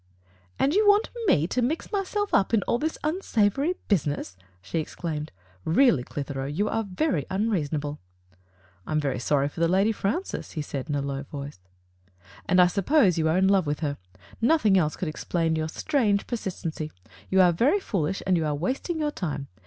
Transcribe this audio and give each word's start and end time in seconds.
"And 0.57 0.73
you 0.73 0.87
want 0.87 1.11
me 1.27 1.45
to 1.45 1.61
mfx 1.61 1.91
myself 1.91 2.33
up 2.33 2.55
in 2.55 2.63
all 2.63 2.79
this 2.79 2.97
unsavory 3.03 3.75
business?" 3.87 4.35
she 4.59 4.79
exclaimed. 4.79 5.31
"Really, 5.63 6.01
Clitheroe, 6.03 6.47
you 6.47 6.67
are 6.69 6.83
very 6.83 7.27
unreasonable." 7.29 7.99
"I 8.87 8.93
am 8.93 8.99
very 8.99 9.19
sorry 9.19 9.47
for 9.47 9.67
Lady 9.67 9.91
Francis," 9.91 10.53
he 10.53 10.63
said, 10.63 10.89
in 10.89 10.95
a 10.95 11.03
low 11.03 11.21
voice. 11.21 11.59
'*And 12.47 12.59
I 12.59 12.65
suppose 12.65 13.19
you 13.19 13.29
are 13.29 13.37
in 13.37 13.47
love 13.47 13.67
with 13.67 13.81
her. 13.81 13.99
Nothing 14.41 14.75
else 14.75 14.95
could 14.95 15.07
explain 15.07 15.55
your 15.55 15.69
strange 15.69 16.25
per 16.25 16.35
sistency. 16.35 16.89
You 17.29 17.39
are 17.41 17.51
very 17.53 17.79
foolish, 17.79 18.23
and 18.25 18.35
you 18.37 18.45
are 18.47 18.55
wasting 18.55 18.97
your 18.97 19.11
time. 19.11 19.49